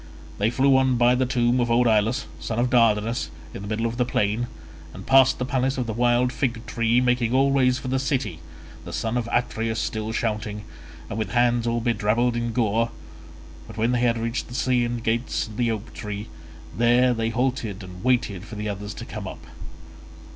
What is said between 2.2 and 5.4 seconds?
son of Dardanus, in the middle of the plain, and past